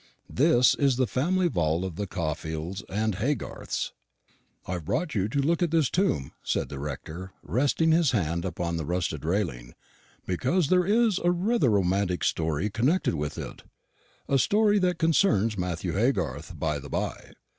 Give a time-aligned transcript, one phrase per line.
[0.33, 3.91] This is the family vault of the Caulfields and Haygarths.
[4.65, 8.77] "I've brought you to look at this tomb," said the rector, resting his hand upon
[8.77, 9.75] the rusted railing,
[10.25, 13.61] "because there is rather a romantic story connected with it
[14.27, 17.33] a story that concerns Matthew Haygarth, by the bye.